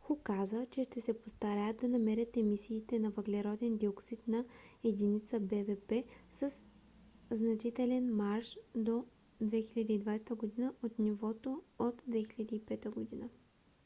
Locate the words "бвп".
5.40-6.04